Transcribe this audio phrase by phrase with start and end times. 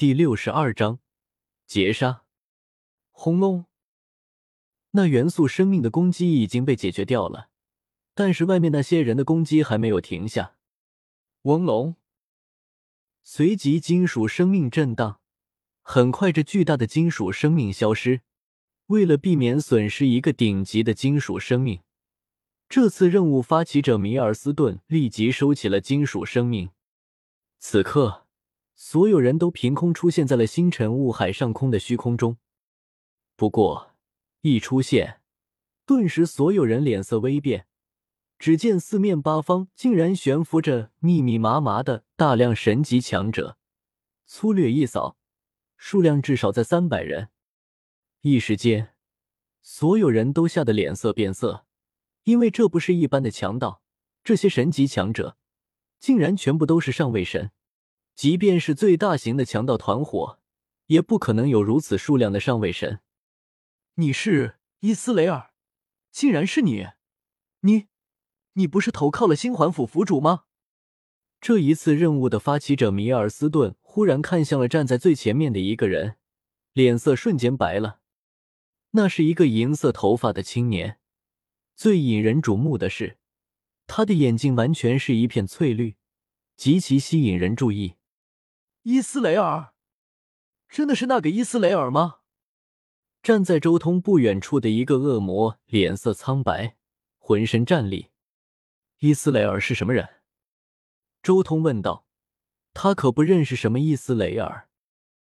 [0.00, 0.98] 第六十二章
[1.66, 2.24] 劫杀。
[3.10, 3.66] 轰隆！
[4.92, 7.50] 那元素生命的攻击已经被解决掉了，
[8.14, 10.56] 但是外面那些人的攻击还没有停下。
[11.42, 11.96] 嗡隆！
[13.22, 15.20] 随即，金属生命震荡，
[15.82, 18.22] 很快，这巨大的金属生命消失。
[18.86, 21.82] 为了避免损失一个顶级的金属生命，
[22.70, 26.70] 这次任务发起者米尔斯顿立即收起了金属生命。
[27.58, 28.26] 此刻，
[28.82, 32.38] 所有人都凭空出现在了星辰雾海上空的虚空中。
[33.36, 33.94] 不过，
[34.40, 35.20] 一出现，
[35.84, 37.66] 顿时所有人脸色微变。
[38.38, 43.58] 只见四面八方竟然悬浮着密密麻麻的大量神级强者，
[44.24, 45.18] 粗略一扫，
[45.76, 47.28] 数量至少在三百人。
[48.22, 48.94] 一时间，
[49.60, 51.66] 所有人都吓得脸色变色，
[52.24, 53.82] 因为这不是一般的强盗，
[54.24, 55.36] 这些神级强者
[55.98, 57.50] 竟然全部都是上位神。
[58.14, 60.38] 即便是最大型的强盗团伙，
[60.86, 63.00] 也不可能有如此数量的上位神。
[63.94, 65.52] 你是伊斯雷尔，
[66.10, 66.86] 竟然是你，
[67.60, 67.86] 你。
[68.54, 70.44] 你不是投靠了星环府府主吗？
[71.40, 76.16] 这一次任务的发起者米尔斯顿忽然看向了站在最前面的一个人，
[76.72, 78.00] 脸色瞬间白了。
[78.90, 80.98] 那是一个银色头发的青年，
[81.76, 83.18] 最引人瞩目的是，
[83.86, 85.96] 他的眼睛完全是一片翠绿，
[86.56, 87.94] 极其吸引人注意。
[88.82, 89.74] 伊斯雷尔，
[90.66, 92.20] 真的是那个伊斯雷尔吗？
[93.22, 96.78] 站在周通不远处的一个恶魔脸色苍白，
[97.18, 98.08] 浑身战栗。
[99.00, 100.08] 伊斯雷尔是什么人？
[101.22, 102.06] 周通问道。
[102.72, 104.70] 他可不认识什么伊斯雷尔。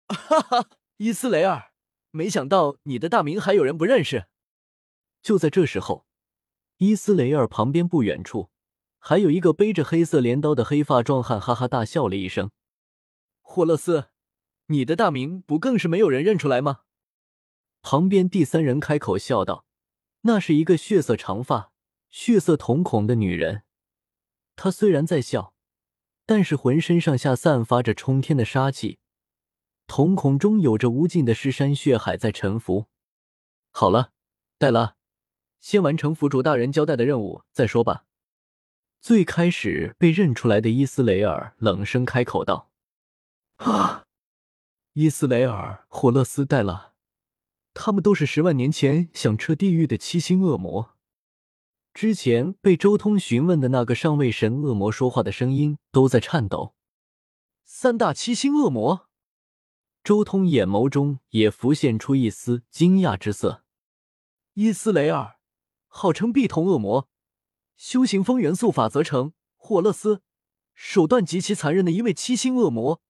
[0.09, 1.71] 哈哈，伊斯雷尔，
[2.11, 4.27] 没想到你的大名还有人不认识。
[5.23, 6.05] 就在这时候，
[6.77, 8.51] 伊斯雷尔旁边不远处，
[8.99, 12.51] 还有一个背着黑色镰刀的黑发壮汉，哈哈大笑了一声。
[13.41, 14.09] 霍勒斯，
[14.67, 16.81] 你的大名不更是没有人认出来吗？
[17.81, 19.65] 旁边第三人开口笑道
[20.21, 21.71] ：“那是一个血色长发。”
[22.11, 23.63] 血色瞳孔的女人，
[24.57, 25.53] 她虽然在笑，
[26.25, 28.99] 但是浑身上下散发着冲天的杀气，
[29.87, 32.87] 瞳孔中有着无尽的尸山血海在沉浮。
[33.71, 34.11] 好了，
[34.57, 34.97] 黛拉，
[35.61, 38.03] 先完成府主大人交代的任务再说吧。
[38.99, 42.70] 最开始被认出来的伊斯雷尔冷声开口道
[43.61, 44.05] ：“啊，
[44.93, 46.93] 伊斯雷尔、霍勒斯、黛拉，
[47.75, 50.95] 他们都是十万年前响彻地狱的七星恶魔。”
[51.93, 56.73] 之前被周通询问的那个上位神恶魔说话的声音都在颤抖。
[57.63, 59.09] 三大七星恶魔，
[60.03, 63.63] 周通眼眸中也浮现出一丝惊讶之色。
[64.53, 65.35] 伊斯雷尔，
[65.87, 67.07] 号称碧瞳恶魔，
[67.75, 70.21] 修行风元素法则成；霍勒斯，
[70.73, 73.01] 手段极其残忍的一位七星恶魔，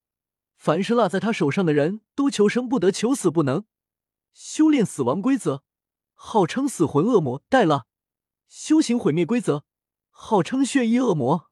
[0.64, 3.66] 凡是落在他手上的人都求生不得，求死不能，
[4.32, 5.64] 修炼死亡规则，
[6.14, 7.42] 号称死魂恶魔。
[7.50, 7.88] 黛拉。
[8.48, 9.66] 修行毁灭规则，
[10.12, 11.50] 号称血衣恶魔。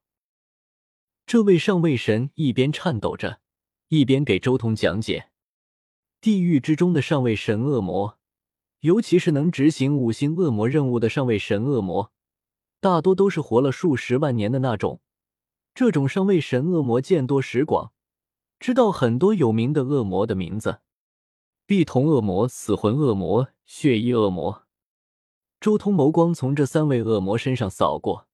[1.26, 3.40] 这位上位神一边颤抖着，
[3.88, 5.32] 一边给周通讲解：
[6.20, 8.16] 地狱之中的上位神恶魔，
[8.78, 12.12] 尤其是能执行五星恶魔任务的上位神恶魔，
[12.78, 15.00] 大多都是活了数十万年的那种。
[15.74, 17.92] 这种上位神恶魔见多识广，
[18.60, 20.82] 知道很多有名的恶魔的名字：
[21.64, 24.66] 碧瞳恶魔、死魂恶魔、血衣恶魔。
[25.58, 28.28] 周通眸光从这三位恶魔身上扫过，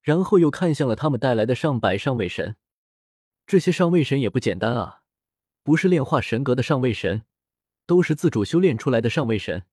[0.00, 2.54] 然后又看向了他们带来的上百上位神。
[3.48, 5.02] 这些上位神也不简单啊，
[5.64, 7.24] 不是炼化神格的上位神，
[7.84, 9.64] 都是自主修炼出来的上位神。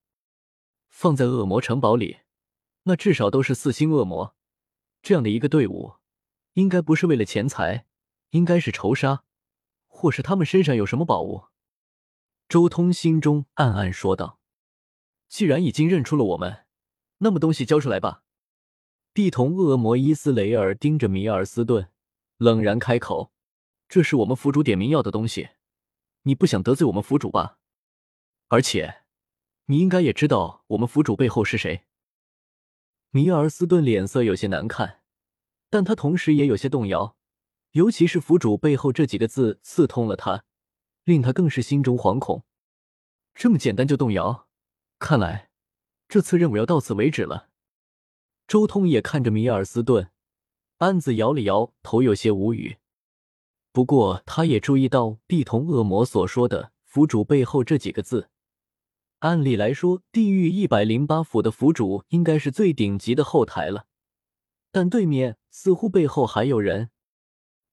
[0.89, 2.21] 放在恶魔城堡里，
[2.83, 4.35] 那至少都是四星恶魔。
[5.03, 5.93] 这样的一个队伍，
[6.53, 7.85] 应该不是为了钱财，
[8.31, 9.23] 应该是仇杀，
[10.01, 11.43] 或是他们身上有什么宝物。
[12.49, 14.39] 周通心中暗暗说道
[15.29, 16.65] ：“既然已经认出了我们。”
[17.23, 18.23] 那么东西交出来吧！
[19.13, 21.91] 碧瞳恶魔伊斯雷尔盯着米尔斯顿，
[22.37, 23.31] 冷然开口
[23.87, 25.49] ：“这是我们府主点名要的东西，
[26.23, 27.59] 你不想得罪我们府主吧？
[28.47, 29.03] 而且，
[29.65, 31.85] 你应该也知道我们府主背后是谁。”
[33.13, 35.01] 米尔斯顿脸色有些难看，
[35.69, 37.15] 但他同时也有些动摇，
[37.71, 40.43] 尤其是“府主背后”这几个字刺痛了他，
[41.05, 42.43] 令他更是心中惶恐。
[43.33, 44.47] 这么简单就动摇，
[44.99, 45.49] 看来……
[46.09, 47.49] 这次任务要到此为止了。
[48.45, 50.11] 周通也看着米尔斯顿，
[50.79, 52.77] 暗自摇了摇头，有些无语。
[53.71, 58.29] 不过，他也注意到地瞳恶魔所说的“府主背后”这几个字。
[59.19, 63.85] 按理来说，地狱一百零八府的府主应该是最顶级的后台了，
[64.73, 66.90] 但对面似乎背后还有人。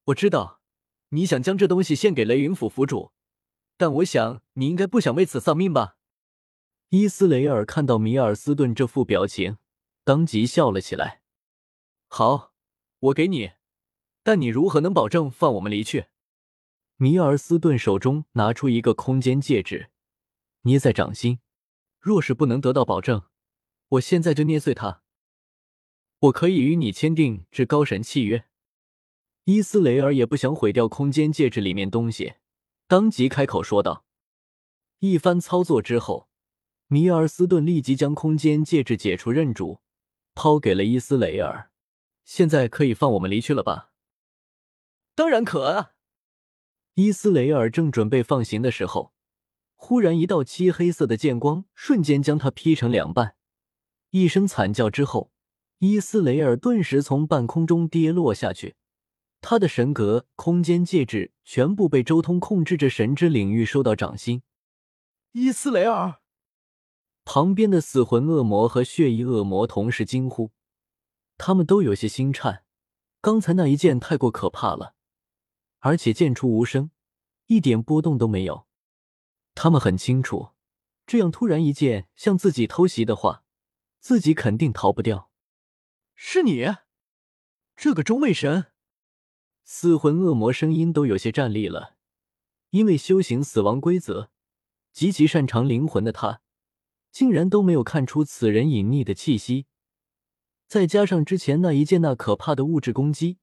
[0.08, 0.60] 我知道，
[1.10, 3.12] 你想将这东西献给雷云府府主，
[3.76, 5.96] 但我想你应该不想为此丧命吧？
[6.88, 9.58] 伊斯雷尔看到米尔斯顿这副表情，
[10.04, 11.20] 当即笑了起来。
[12.06, 12.54] 好，
[13.00, 13.52] 我给你，
[14.22, 16.06] 但你如何能保证放我们离去？
[16.96, 19.90] 米尔斯顿手中拿出一个空间戒指，
[20.62, 21.40] 捏在掌心。
[22.00, 23.24] 若是不能得到保证，
[23.88, 25.02] 我现在就捏碎它。
[26.20, 28.46] 我可以与你签订至高神契约。
[29.50, 32.34] 伊斯雷尔也不想毁掉空间戒指里面东西，
[32.86, 34.04] 当即开口说道。
[34.98, 36.28] 一番操作之后。
[36.88, 39.80] 米尔斯顿立即将空间戒指解除认主，
[40.34, 41.70] 抛给了伊斯雷尔。
[42.26, 43.90] 现在可以放我们离去了吧？
[45.14, 45.92] 当然可啊！
[46.92, 49.14] 伊斯雷尔正准备放行的时候，
[49.76, 53.36] 忽然一道漆黑色的剑光瞬间将他劈成两半。
[54.10, 55.32] 一声惨叫之后，
[55.78, 58.76] 伊斯雷尔顿时从半空中跌落下去。
[59.40, 64.42] 他的神格空间戒指全部被周通控制着神之领域收到掌心。
[65.32, 66.20] 伊斯雷尔。
[67.24, 70.50] 旁边的死魂恶魔和血翼恶魔同时惊呼，
[71.36, 72.64] 他们都有些心颤。
[73.20, 74.94] 刚才那一剑太过可怕了，
[75.80, 76.90] 而且剑出无声，
[77.46, 78.66] 一点波动都没有。
[79.54, 80.52] 他们很清楚，
[81.06, 83.44] 这样突然一剑向自己偷袭的话，
[84.00, 85.30] 自己肯定逃不掉。
[86.14, 86.64] 是你，
[87.76, 88.72] 这个中位神！
[89.70, 91.94] 死魂恶魔声音都有些站立了，
[92.70, 94.30] 因为修行死亡规则，
[94.94, 96.40] 极其擅长灵魂的他。
[97.10, 99.66] 竟然都没有看出此人隐匿的气息，
[100.66, 103.36] 再加上之前那一剑那可怕的物质攻击，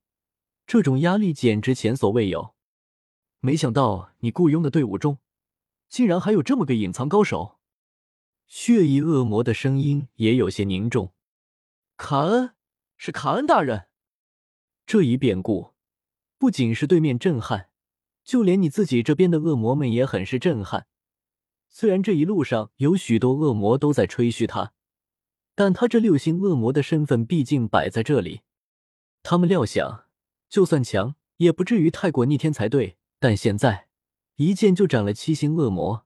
[0.65, 2.55] 这种压力简直前所未有。
[3.39, 5.19] 没想到你雇佣的队伍中，
[5.87, 7.59] 竟然还有这么个隐藏高手。
[8.47, 11.13] 血翼恶魔的声音也有些凝重。
[11.95, 12.55] 卡恩，
[12.97, 13.89] 是卡恩大人。
[14.87, 15.74] 这一变故，
[16.45, 17.71] 不仅是对面震撼，
[18.23, 20.85] 就连你自己这边的恶魔们也很是震撼。
[21.69, 24.71] 虽然这一路上有许多恶魔都在吹嘘他，
[25.55, 28.41] 但他这六星恶魔的身份毕竟摆在这里。
[29.23, 30.05] 他们料想，
[30.47, 32.97] 就算强，也不至于太过逆天才对。
[33.17, 33.87] 但现在
[34.35, 36.05] 一剑就斩了七星恶魔，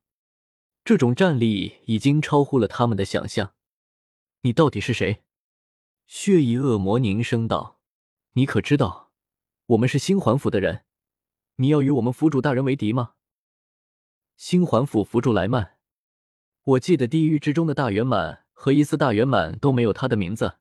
[0.85, 3.51] 这种战力已经超乎了他们的想象。
[4.44, 5.21] 你到底是谁？
[6.07, 7.81] 血翼恶魔凝声道
[8.35, 9.08] ：“你可知道，
[9.69, 10.83] 我们是星环府的人？
[11.57, 13.13] 你要与我们府主大人为敌吗？”
[14.36, 15.77] 星环府府主莱曼，
[16.63, 20.57] 我记得地狱之中的大圆满和伊斯大圆满都没有他的名字。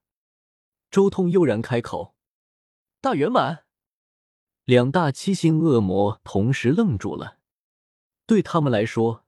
[0.91, 2.13] 周通悠然开口
[3.01, 3.65] ：“大圆满。”
[4.65, 7.39] 两大七星恶魔同时愣住了。
[8.27, 9.25] 对他们来说，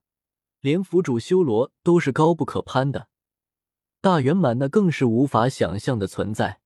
[0.60, 3.08] 连府主修罗都是高不可攀的，
[4.00, 6.61] 大圆满那更是无法想象的存在。